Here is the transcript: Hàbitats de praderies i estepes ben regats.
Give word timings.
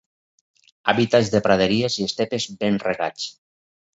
Hàbitats 0.93 1.29
de 1.35 1.41
praderies 1.49 1.99
i 2.01 2.07
estepes 2.09 2.47
ben 2.63 2.83
regats. 2.89 3.29